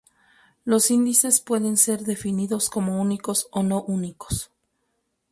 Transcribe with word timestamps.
Los 0.65 0.89
índices 0.89 1.41
pueden 1.41 1.77
ser 1.77 2.01
definidos 2.05 2.71
como 2.71 2.99
únicos 2.99 3.49
o 3.51 3.61
no 3.61 3.83
únicos. 3.83 4.49